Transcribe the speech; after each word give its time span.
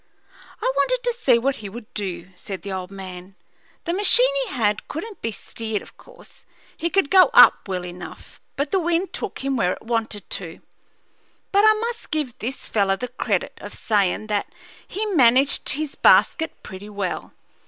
"I 0.59 0.71
wanted 0.75 1.03
to 1.03 1.13
see 1.13 1.37
what 1.37 1.57
he 1.57 1.69
would 1.69 1.93
do," 1.93 2.31
said 2.33 2.63
the 2.63 2.71
old 2.71 2.89
man. 2.89 3.35
"The 3.85 3.93
machine 3.93 4.33
he 4.47 4.51
had 4.55 4.87
couldn't 4.87 5.21
be 5.21 5.31
steered, 5.31 5.83
of 5.83 5.95
course. 5.95 6.43
He 6.75 6.89
could 6.89 7.11
go 7.11 7.29
up 7.35 7.67
well 7.67 7.85
enough, 7.85 8.41
but 8.55 8.71
the 8.71 8.79
wind 8.79 9.13
took 9.13 9.43
him 9.45 9.55
where 9.57 9.73
it 9.73 9.83
wanted 9.83 10.27
to. 10.27 10.59
But 11.51 11.65
I 11.67 11.73
must 11.81 12.09
give 12.09 12.35
this 12.39 12.65
feller 12.65 12.95
the 12.95 13.09
credit 13.09 13.53
of 13.59 13.75
sayin' 13.75 14.25
that 14.25 14.51
he 14.87 15.05
managed 15.05 15.69
his 15.69 15.93
basket 15.93 16.63
pretty 16.63 16.89
well. 16.89 17.33